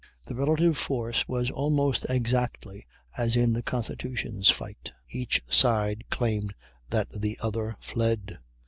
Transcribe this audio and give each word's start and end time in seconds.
The 0.25 0.33
relative 0.33 0.79
force 0.79 1.27
was 1.27 1.51
almost 1.51 2.07
exactly 2.09 2.87
as 3.15 3.35
in 3.35 3.53
the 3.53 3.61
Constitution's 3.61 4.49
fight. 4.49 4.91
Each 5.11 5.43
side 5.47 6.05
claimed 6.09 6.55
that 6.89 7.09
the 7.11 7.37
other 7.39 7.75
fled. 7.79 8.39